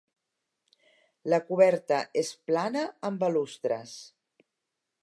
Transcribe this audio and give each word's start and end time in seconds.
La 1.33 1.39
coberta 1.51 2.01
és 2.23 2.33
plana 2.49 2.85
amb 3.11 3.23
balustres. 3.27 3.97